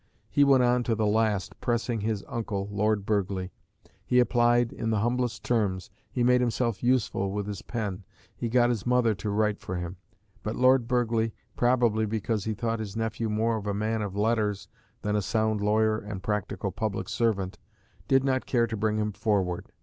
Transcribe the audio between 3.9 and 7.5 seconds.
He applied in the humblest terms, he made himself useful with